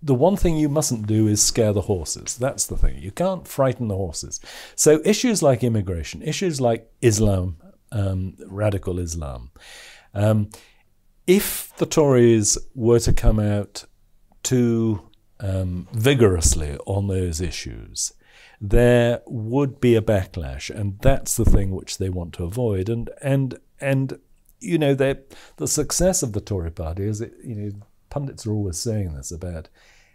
[0.00, 2.36] the one thing you mustn't do is scare the horses.
[2.36, 2.98] That's the thing.
[3.02, 4.38] You can't frighten the horses.
[4.76, 7.56] So issues like immigration, issues like Islam,
[7.90, 9.50] um, radical Islam,
[10.14, 10.48] um,
[11.26, 13.86] if the Tories were to come out
[14.44, 15.02] too
[15.40, 18.12] um, vigorously on those issues,
[18.60, 22.88] there would be a backlash, and that's the thing which they want to avoid.
[22.88, 24.18] And and and
[24.60, 25.24] you know, the
[25.66, 27.34] success of the Tory party is it.
[27.42, 27.70] You know,
[28.10, 29.68] pundits are always saying this about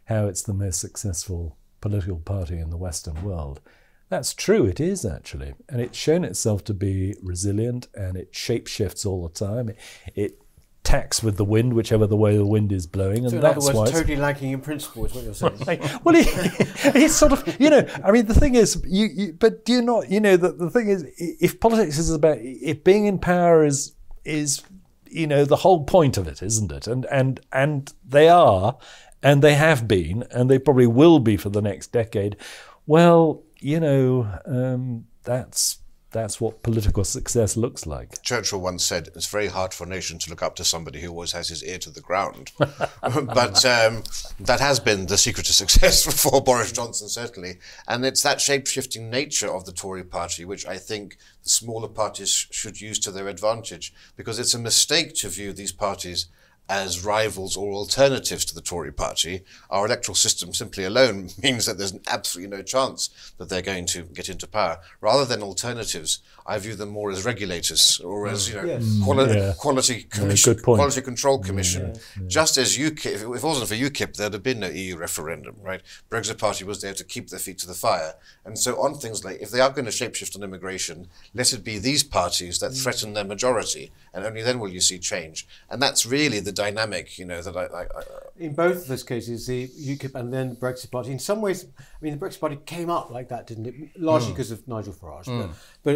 [0.06, 3.62] how it's the most successful political party in the Western world.
[4.10, 4.66] That's true.
[4.66, 9.34] It is actually, and it's shown itself to be resilient, and it shapeshifts all the
[9.34, 9.70] time.
[9.70, 9.78] It,
[10.14, 10.42] it
[10.86, 13.84] tacks with the wind, whichever the way the wind is blowing, and So that's why.
[13.84, 15.58] it's- totally lacking in principle is what you're saying.
[15.67, 16.06] Right.
[16.06, 16.28] Well, it,
[16.95, 19.82] it's sort of, you know, I mean, the thing is, you, you but do you
[19.82, 23.65] not, you know, the, the thing is, if politics is about, if being in power
[23.65, 23.93] is,
[24.24, 24.62] is,
[25.10, 26.88] you know, the whole point of it, isn't it?
[26.88, 28.78] And, and, and they are,
[29.24, 32.38] and they have been, and they probably will be for the next decade.
[32.86, 35.80] Well, you know, um, that's,
[36.15, 38.21] that's what political success looks like.
[38.21, 41.10] Churchill once said, "It's very hard for a nation to look up to somebody who
[41.10, 44.04] always has his ear to the ground." but um,
[44.39, 47.58] that has been the secret to success for Boris Johnson, certainly.
[47.86, 52.47] And it's that shape-shifting nature of the Tory party which I think the smaller parties
[52.49, 56.28] should use to their advantage, because it's a mistake to view these parties
[56.67, 59.41] as rivals or alternatives to the Tory party.
[59.69, 64.04] Our electoral system simply alone means that there's absolutely no chance that they're going to
[64.04, 64.80] get into power.
[65.01, 68.49] Rather than alternatives, I view them more as regulators or as mm.
[68.49, 68.99] you know Yes.
[69.04, 69.54] quali- mm, Yeah.
[69.58, 70.78] quality commission, good point.
[70.80, 71.99] quality control mm, commission.
[72.28, 75.82] Just as UKIP, if it wasn't for UKIP, there'd have been no EU referendum, right?
[76.10, 79.23] Brexit Party was there to keep their feet to the fire, and so on things
[79.23, 82.71] like if they are going to shapeshift on immigration, let it be these parties that
[82.71, 85.47] threaten their majority, and only then will you see change.
[85.69, 87.88] And that's really the dynamic, you know, that I, I, I
[88.38, 91.65] in both of those cases, the UKIP and then the Brexit Party, in some ways,
[91.80, 93.76] I mean, the Brexit Party came up like that, didn't it?
[94.00, 95.50] Largely because of Nigel Farage, but,
[95.84, 95.96] but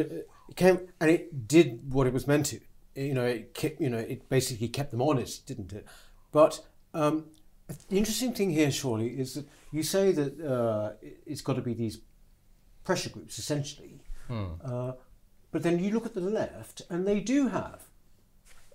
[0.50, 2.60] it came and it did what it was meant to.
[2.96, 5.86] You know, it kept, you know, it basically kept them honest, didn't it?
[6.32, 6.60] But
[6.94, 7.26] um,
[7.90, 11.62] the interesting thing here, surely, is that you say that uh, it- it's got to
[11.62, 12.00] be these
[12.84, 14.02] pressure groups, essentially.
[14.64, 14.94] Uh,
[15.52, 17.84] but then you look at the left, and they do have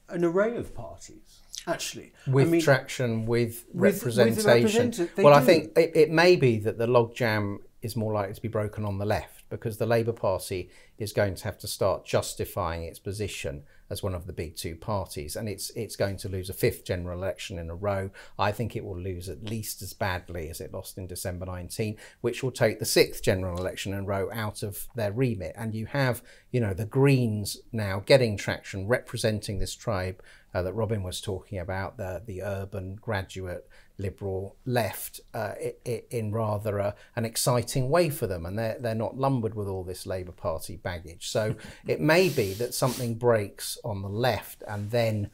[0.09, 2.13] an array of parties, actually.
[2.27, 4.91] with I mean, traction, with, with- with representation.
[4.91, 8.35] representa- they well, I think it, it may be that the logjam is more likely
[8.35, 11.69] to be broken on the left because the Labour Party is going to have to
[11.69, 16.17] start justifying its position as one of the big two parties, and it's it's going
[16.17, 18.11] to lose a fifth general election in a row.
[18.39, 21.97] I think it will lose at least as badly as it lost in December 19,
[22.23, 25.55] which will take the sixth general election in a row out of their remit.
[25.57, 30.23] And you have, you know, the Greens now getting traction, representing this tribe
[30.55, 36.79] uh, that Robin was talking about, the the urban graduate liberal left uh, in rather
[36.79, 40.33] a, an exciting way for them, and they're they're not lumbered with all this Labour
[40.33, 41.29] Party baggage.
[41.29, 45.31] So it may be that something breaks on the left, and then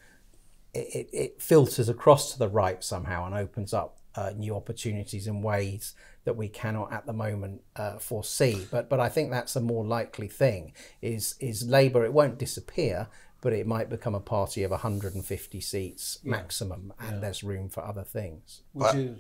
[0.73, 5.43] it, it filters across to the right somehow and opens up uh, new opportunities in
[5.43, 8.67] ways that we cannot at the moment uh, foresee.
[8.71, 10.73] But but I think that's a more likely thing.
[11.01, 12.05] Is is Labour?
[12.05, 13.09] It won't disappear,
[13.41, 16.31] but it might become a party of 150 seats yeah.
[16.31, 17.21] maximum, and yeah.
[17.21, 18.63] there's room for other things.
[18.73, 19.19] Which is,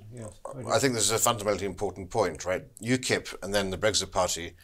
[0.69, 2.65] I think this is a fundamentally important point, right?
[2.81, 4.55] UKIP and then the Brexit Party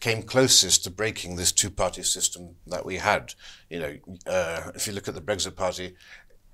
[0.00, 3.34] came closest to breaking this two-party system that we had.
[3.68, 5.94] You know, uh, if you look at the Brexit Party,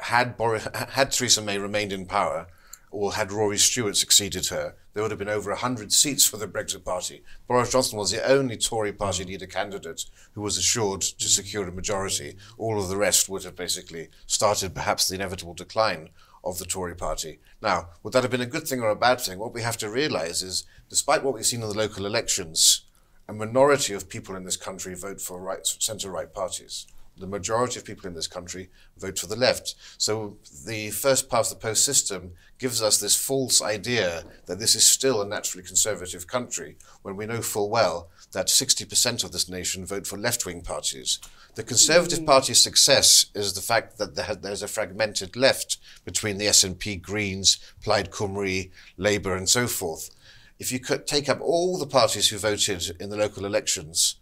[0.01, 2.47] had Boris, had Theresa May remained in power,
[2.91, 6.49] or had Rory Stewart succeeded her, there would have been over 100 seats for the
[6.49, 7.23] Brexit Party.
[7.47, 11.73] Boris Johnson was the only Tory party leader candidate who was assured to secure a
[11.73, 12.37] majority.
[12.57, 16.11] All of the rest would have basically started perhaps the inevitable decline
[16.45, 17.41] of the Tory party.
[17.61, 19.39] Now, would that have been a good thing or a bad thing?
[19.39, 22.83] What we have to realise is, despite what we've seen in the local elections,
[23.29, 26.87] a minority of people in this country vote for right, centre-right parties
[27.19, 29.75] the majority of people in this country vote for the left.
[29.99, 34.87] So the first past the post system gives us this false idea that this is
[34.87, 39.87] still a naturally conservative country when we know full well that 60% of this nation
[39.87, 41.19] vote for left wing parties.
[41.55, 42.27] The Conservative mm.
[42.27, 48.11] Party's success is the fact that there's a fragmented left between the SNP, Greens, Plaid
[48.11, 50.11] Cymru, Labour, and so forth.
[50.59, 54.17] If you could take up all the parties who voted in the local elections,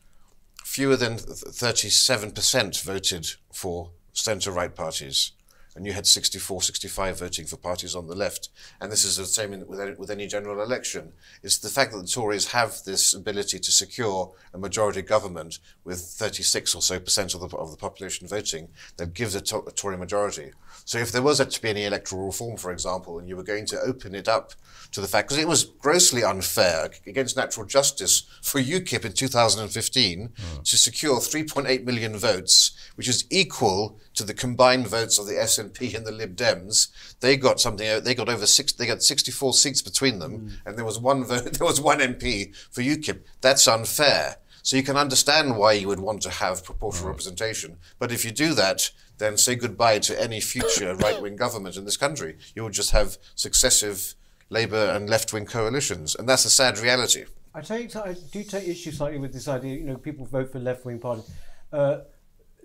[0.66, 5.30] fewer than 37% voted for centre right parties.
[5.76, 8.48] And you had 64, 65 voting for parties on the left.
[8.80, 11.12] And this is the same in, with, any, with any general election.
[11.42, 16.00] It's the fact that the Tories have this ability to secure a majority government with
[16.00, 19.70] 36 or so percent of the, of the population voting that gives a, to, a
[19.70, 20.52] Tory majority.
[20.84, 23.66] So if there was to be any electoral reform, for example, and you were going
[23.66, 24.54] to open it up
[24.92, 30.28] to the fact, because it was grossly unfair against natural justice for UKIP in 2015
[30.28, 30.62] mm.
[30.64, 35.94] to secure 3.8 million votes, which is equal to the combined votes of the SNP
[35.94, 36.88] and the Lib Dems.
[37.20, 38.02] They got something.
[38.02, 38.72] They got over six.
[38.72, 40.52] They got 64 seats between them, mm.
[40.66, 41.44] and there was one vote.
[41.56, 43.20] There was one MP for UKIP.
[43.40, 44.36] That's unfair.
[44.62, 47.10] So you can understand why you would want to have proportional mm.
[47.10, 47.76] representation.
[47.98, 51.84] But if you do that, then say goodbye to any future right wing government in
[51.84, 52.36] this country.
[52.54, 54.14] You will just have successive
[54.48, 57.24] Labour and left wing coalitions, and that's a sad reality.
[57.54, 59.76] I take I do take issue slightly with this idea.
[59.76, 61.28] You know, people vote for left wing parties.
[61.72, 61.98] Uh,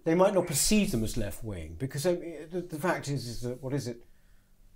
[0.04, 2.20] they might not perceive them as left wing because um,
[2.52, 4.04] the, the, fact is, is that what is it,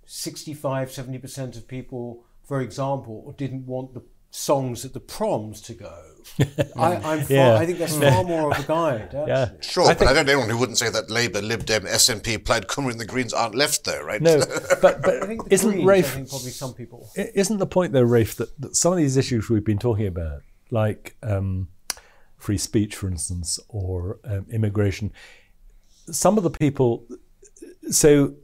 [0.04, 5.74] 65, 70 percent of people, for example, didn't want the songs at the proms to
[5.74, 6.02] go.
[6.76, 7.54] I, I'm far, yeah.
[7.54, 9.00] I think that's far more of a guide.
[9.14, 9.28] Actually.
[9.28, 9.50] Yeah.
[9.60, 12.44] Sure, I but I don't know anyone who wouldn't say that Labour, Lib Dem, SNP,
[12.44, 14.20] Plaid Cymru, and the Greens aren't left there, right?
[14.20, 14.38] No,
[14.82, 16.06] but, but I think isn't Greens, Rafe?
[16.06, 17.10] I think probably some people.
[17.16, 20.42] Isn't the point though, Rafe, that, that some of these issues we've been talking about,
[20.70, 21.68] like um,
[22.46, 25.12] free speech, for instance, or um, immigration,
[26.12, 27.04] some of the people,
[27.90, 28.36] so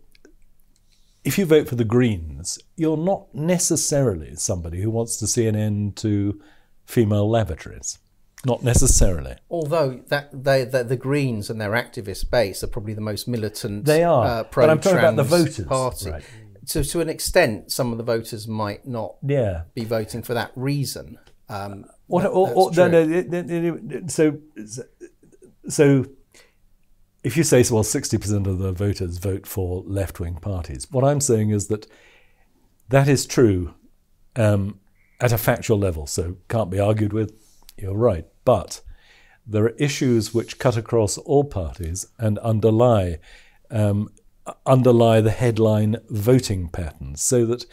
[1.22, 5.54] if you vote for the Greens, you're not necessarily somebody who wants to see an
[5.54, 6.40] end to
[6.84, 8.00] female lavatories.
[8.44, 9.36] Not necessarily.
[9.48, 13.84] Although that they, the, the Greens and their activist base are probably the most militant.
[13.84, 14.26] They are.
[14.26, 15.64] Uh, but I'm talking about the voters.
[15.64, 16.10] Party.
[16.10, 16.24] Right.
[16.64, 19.62] So to an extent, some of the voters might not yeah.
[19.74, 21.20] be voting for that reason.
[21.48, 24.38] Um, what, or, or, no, no, so
[25.68, 26.06] so
[27.24, 31.20] if you say, well, 60% of the voters vote for left wing parties, what I'm
[31.20, 31.86] saying is that
[32.88, 33.74] that is true
[34.36, 34.80] um,
[35.20, 37.32] at a factual level, so can't be argued with.
[37.76, 38.26] You're right.
[38.44, 38.82] But
[39.46, 43.18] there are issues which cut across all parties and underlie
[43.70, 44.10] um,
[44.66, 47.64] underlie the headline voting patterns, so that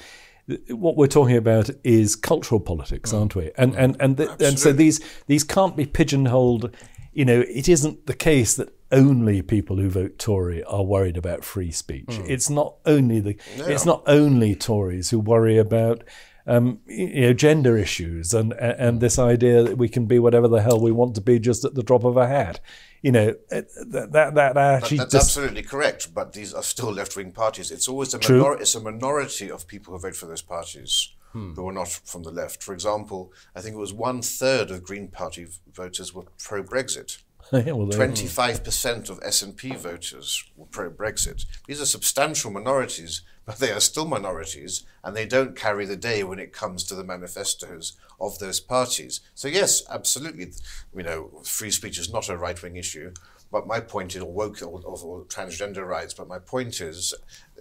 [0.70, 3.52] what we're talking about is cultural politics, aren't we?
[3.58, 6.76] And and and and so these these can't be pigeonholed.
[7.14, 11.44] You know, it isn't the case that only people who vote Tory are worried about
[11.44, 12.08] free speech.
[12.08, 12.30] Mm.
[12.30, 16.04] It's not only the it's not only Tories who worry about
[16.48, 20.62] um, you know gender issues and and this idea that we can be whatever the
[20.62, 22.60] hell we want to be just at the drop of a hat.
[23.02, 26.14] You know that that that actually that's just, absolutely correct.
[26.14, 27.72] But these are still left wing parties.
[27.72, 31.14] It's always a minor- it's a minority of people who vote for those parties.
[31.32, 31.54] Hmm.
[31.54, 32.64] who are not from the left.
[32.64, 37.20] For example, I think it was one third of Green Party voters were pro Brexit.
[37.52, 41.46] Yeah, well, 25% of SNP voters were pro-Brexit.
[41.68, 46.24] These are substantial minorities, but they are still minorities, and they don't carry the day
[46.24, 49.22] when it comes to the manifestos of those parties.
[49.34, 50.52] So yes, absolutely,
[50.96, 53.12] you know, free speech is not a right-wing issue.
[53.52, 56.14] But my point is, or woke, or, or, or transgender rights.
[56.14, 57.16] But my point is,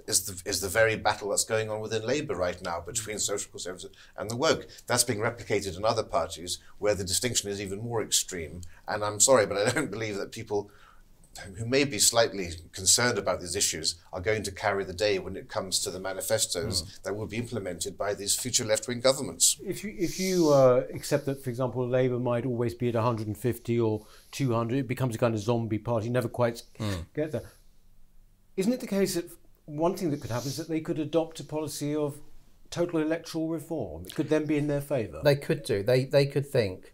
[0.07, 3.51] is the is the very battle that's going on within Labour right now between social
[3.51, 4.69] conservatives and the woke.
[4.87, 8.61] That's being replicated in other parties where the distinction is even more extreme.
[8.87, 10.71] And I'm sorry, but I don't believe that people
[11.57, 15.37] who may be slightly concerned about these issues are going to carry the day when
[15.37, 19.57] it comes to the manifestos that will be implemented by these future left-wing governments.
[19.65, 23.81] If you if you uh, accept that, for example, Labour might always be at 150
[23.81, 26.63] or 200, it becomes a kind of zombie party, never quite
[27.15, 27.43] get there.
[28.57, 29.31] Isn't it the case that
[29.67, 32.19] one thing that could happen is that they could adopt a policy of
[32.71, 34.05] total electoral reform?
[34.07, 35.21] It could then be in their favour.
[35.23, 35.83] They could do.
[35.83, 36.93] They they could think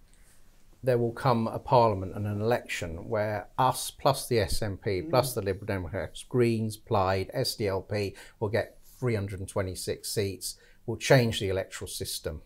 [0.84, 5.42] there will come a parliament and an election where us plus the SNP plus the
[5.42, 10.56] Liberal Democrats, Greens, Plaid, SDLP will get 326 seats.
[10.86, 12.42] Will change the electoral system.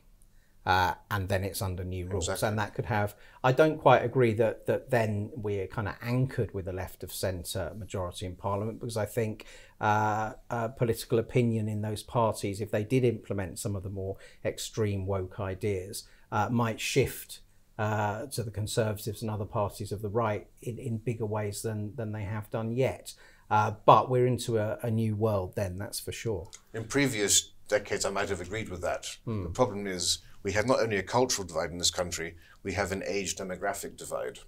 [0.65, 3.17] Uh, and then it's under new rules, and that could have.
[3.43, 7.11] I don't quite agree that that then we're kind of anchored with a left of
[7.11, 9.47] centre majority in Parliament because I think
[9.81, 14.19] uh, uh, political opinion in those parties, if they did implement some of the more
[14.45, 17.41] extreme woke ideas, uh, might shift
[17.79, 21.95] uh, to the Conservatives and other parties of the right in, in bigger ways than
[21.97, 23.15] than they have done yet.
[23.51, 26.51] Uh, but we're into a, a new world then, that's for sure.
[26.75, 29.17] In previous decades, I might have agreed with that.
[29.27, 32.93] The problem is we have not only a cultural divide in this country, we have
[32.93, 34.41] an age demographic divide.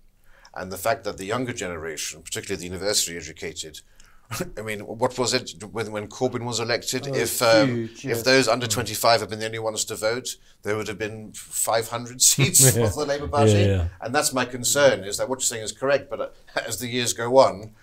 [0.54, 3.80] And the fact that the younger generation, particularly the university educated,
[4.58, 7.06] I mean, what was it when, when Corbyn was elected?
[7.08, 8.18] if um, huge, yes.
[8.18, 11.32] if those under 25 had been the only ones to vote, there would have been
[11.32, 13.52] 500 seats of the Labour Party.
[13.52, 13.88] Yeah, yeah.
[14.00, 16.28] And that's my concern, is that what you're saying is correct, but uh,
[16.66, 17.74] as the years go on,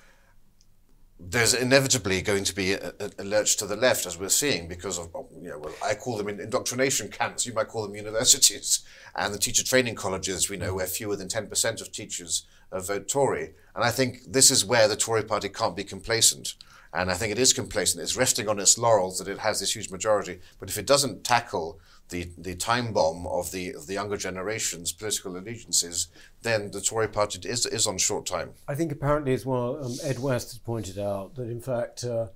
[1.19, 4.99] there's inevitably going to be a, a, lurch to the left, as we're seeing, because
[4.99, 8.85] of, of, you know, well, I call them indoctrination camps, you might call them universities,
[9.15, 13.07] and the teacher training colleges, we know, where fewer than 10% of teachers uh, vote
[13.07, 13.53] Tory.
[13.75, 16.55] And I think this is where the Tory party can't be complacent.
[16.93, 18.01] And I think it is complacent.
[18.01, 20.39] It's resting on its laurels that it has this huge majority.
[20.59, 24.91] But if it doesn't tackle the, the time bomb of the, of the younger generation's
[24.93, 26.07] political allegiances,
[26.41, 28.51] then the Tory party is, is on short time.
[28.67, 32.27] I think apparently as well, um, Ed West has pointed out that in fact, uh,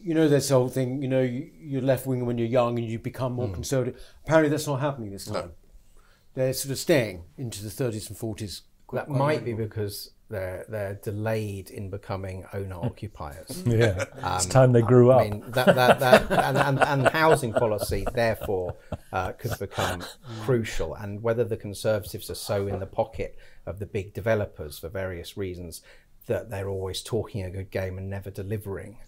[0.00, 2.88] you know, this whole thing, you know, you, you're left wing when you're young and
[2.88, 4.00] you become more conservative.
[4.24, 5.52] Apparently that's not happening this time.
[6.34, 8.62] They're sort of staying into the 30s and 40s.
[8.92, 13.62] That might be because they're they're delayed in becoming owner occupiers.
[13.66, 15.20] yeah, it's time they grew up.
[15.20, 18.74] I mean, that, that, that, and, and, and housing policy, therefore,
[19.12, 20.02] uh, could become
[20.40, 20.94] crucial.
[20.94, 25.36] And whether the Conservatives are so in the pocket of the big developers for various
[25.36, 25.82] reasons
[26.26, 28.98] that they're always talking a good game and never delivering,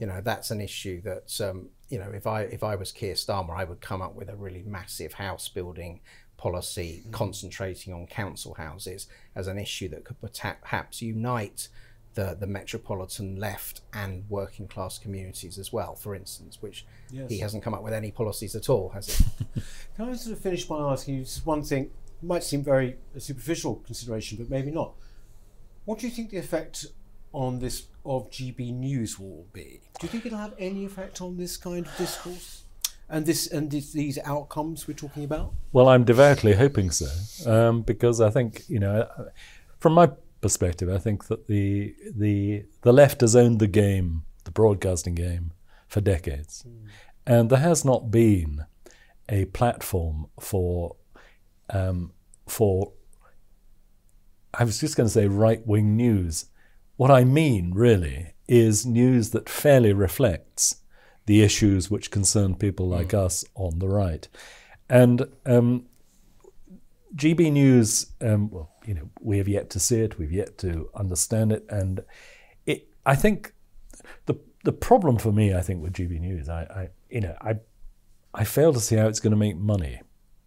[0.00, 3.14] you know, that's an issue that, um, you know, if I if I was Keir
[3.14, 6.00] Starmer, I would come up with a really massive house building
[6.44, 11.68] policy concentrating on council houses as an issue that could perhaps unite
[12.12, 16.84] the, the metropolitan left and working class communities as well, for instance, which
[17.30, 19.24] he hasn't come up with any policies at all, has he?
[19.96, 21.90] Can I sort of finish by asking you just one thing?
[22.20, 24.92] Might seem very a superficial consideration, but maybe not.
[25.86, 26.84] What do you think the effect
[27.32, 29.80] on this of GB News will be?
[29.98, 32.63] Do you think it'll have any effect on this kind of discourse
[33.08, 35.54] and this and this, these outcomes we're talking about?
[35.72, 39.08] Well, I'm devoutly hoping so, um, because I think you know,
[39.78, 44.50] from my perspective, I think that the the the left has owned the game, the
[44.50, 45.52] broadcasting game,
[45.88, 46.66] for decades,
[47.26, 48.64] and there has not been
[49.28, 50.96] a platform for
[51.70, 52.12] um,
[52.46, 52.92] for.
[54.56, 56.46] I was just going to say right wing news.
[56.96, 60.76] What I mean really is news that fairly reflects
[61.26, 64.28] the issues which concern people like us on the right.
[64.88, 65.86] And um,
[67.16, 70.90] GB News, um, well, you know, we have yet to see it, we've yet to
[70.94, 72.04] understand it, and
[72.66, 72.88] it.
[73.06, 73.54] I think
[74.26, 77.56] the the problem for me, I think, with GB News, I, I you know, I
[78.34, 80.02] I fail to see how it's going to make money.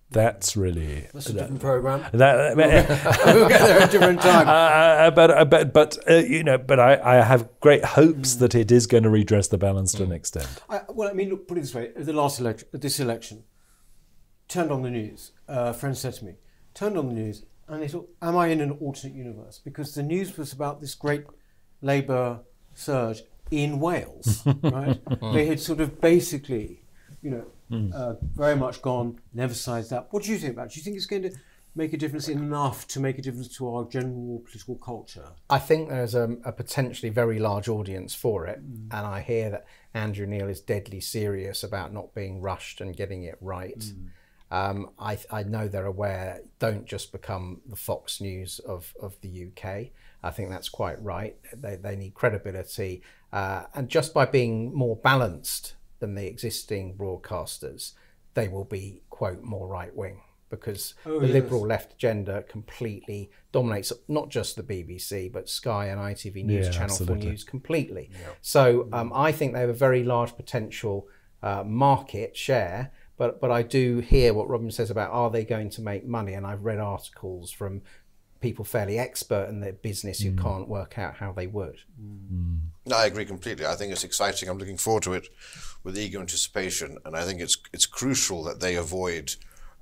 [0.09, 2.05] That's really That's a different program.
[2.13, 2.55] that.
[3.25, 4.47] we'll get there at a different time.
[4.47, 8.55] Uh, but uh, but but uh, you know, but I, I have great hopes that
[8.55, 10.47] it is going to redress the balance to an extent.
[10.69, 13.43] I, well, I mean, look, put it this way: the last election, this election,
[14.47, 15.31] turned on the news.
[15.47, 16.35] Uh, a friend said to me,
[16.73, 20.03] turned on the news, and they thought, "Am I in an alternate universe?" Because the
[20.03, 21.25] news was about this great
[21.81, 22.39] Labour
[22.73, 25.01] surge in Wales, right?
[25.33, 26.81] they had sort of basically,
[27.21, 30.07] you know, uh, very much gone, never sized up.
[30.11, 30.68] What do you think about?
[30.68, 30.74] it?
[30.74, 31.32] Do you think it's going to
[31.76, 35.28] make a difference enough to make a difference to our general political culture?
[35.49, 39.65] I think there's a, a potentially very large audience for it, and I hear that
[39.93, 43.84] Andrew Neil is deadly serious about not being rushed and getting it right.
[44.49, 46.41] Um, I, I know they're aware.
[46.59, 49.88] Don't just become the Fox News of, of the UK.
[50.24, 51.36] I think that's quite right.
[51.53, 57.93] They, they need credibility, uh, and just by being more balanced than the existing broadcasters,
[58.33, 61.33] they will be quote more right wing because Oh, the yes.
[61.33, 66.71] liberal left agenda completely dominates not just the BBC but Sky and ITV News, Yeah,
[66.71, 67.21] Channel absolutely.
[67.23, 68.09] 4 News completely.
[68.41, 71.07] So um, I think they have a very large potential
[71.43, 72.91] uh, market share.
[73.17, 76.33] But but I do hear what Robin says about are they going to make money?
[76.33, 77.81] And I've read articles from
[78.39, 81.79] people fairly expert in their business who can't work out how they would.
[82.85, 83.65] No, I agree completely.
[83.65, 84.47] I think it's exciting.
[84.47, 85.27] I'm looking forward to it
[85.88, 89.33] with eager anticipation, and I think it's it's crucial that they avoid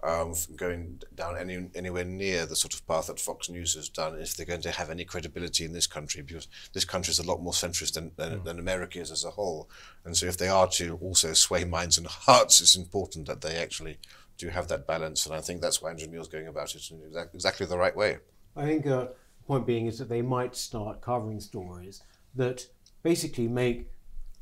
[0.03, 4.19] um, going down any anywhere near the sort of path that Fox News has done
[4.19, 7.25] if they're going to have any credibility in this country, because this country is a
[7.25, 9.67] lot more centrist than, than, than America is as a whole.
[10.05, 13.55] And so, if they are to also sway minds and hearts, it's important that they
[13.55, 13.97] actually
[14.37, 15.25] do have that balance.
[15.25, 17.01] And I think that's why Andrew Neil's going about it in
[17.33, 18.19] exactly the right way.
[18.55, 19.05] I think uh,
[19.39, 22.03] the point being is that they might start covering stories
[22.35, 22.67] that
[23.01, 23.89] basically make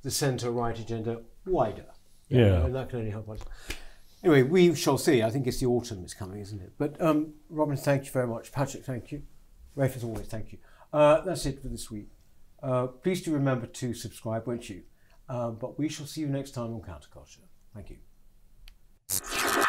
[0.01, 1.85] the centre right agenda wider.
[2.29, 2.65] Yeah.
[2.65, 3.39] And that can only help us.
[4.23, 5.21] Anyway, we shall see.
[5.21, 6.73] I think it's the autumn is coming, isn't it?
[6.77, 8.51] But um, Robin, thank you very much.
[8.51, 9.23] Patrick, thank you.
[9.75, 10.59] Rafe, as always, thank you.
[10.93, 12.09] Uh, that's it for this week.
[12.61, 14.83] Uh, please do remember to subscribe, won't you?
[15.27, 17.39] Uh, but we shall see you next time on Counterculture.
[17.73, 19.63] Thank you.